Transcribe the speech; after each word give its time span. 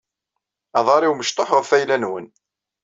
Aḍaṛ-iw 0.79 1.13
mecṭuḥ 1.15 1.49
ɣf 1.57 1.69
ayla-nwen. 1.75 2.27